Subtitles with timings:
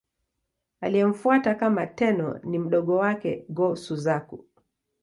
[0.81, 4.45] Aliyemfuata kama Tenno ni mdogo wake, Go-Suzaku.